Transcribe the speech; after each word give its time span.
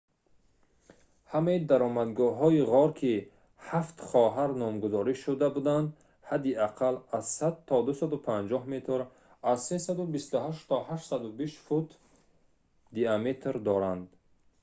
ҳамаи 1.31 1.59
даромадгоҳҳои 1.69 2.61
ғор 2.71 2.89
ки 2.99 3.13
«ҳафт 3.67 3.97
хоҳар» 4.09 4.49
номгузорӣ 4.63 5.13
шуда 5.23 5.47
буданд 5.55 5.87
ҳадди 6.29 6.51
аққал 6.67 6.95
аз 7.17 7.25
100 7.37 7.49
то 7.67 7.75
250 7.87 8.73
метр 8.73 8.99
аз 9.51 9.59
328 9.67 10.69
то 10.69 10.77
820 10.93 11.65
фут 11.65 11.87
диаметр 12.97 13.53
доранд 13.67 14.05